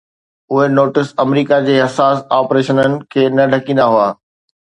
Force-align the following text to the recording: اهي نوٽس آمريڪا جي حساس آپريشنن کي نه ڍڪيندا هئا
اهي 0.53 0.67
نوٽس 0.77 1.09
آمريڪا 1.23 1.59
جي 1.67 1.75
حساس 1.81 2.17
آپريشنن 2.39 2.97
کي 3.17 3.23
نه 3.35 3.45
ڍڪيندا 3.53 3.85
هئا 3.97 4.07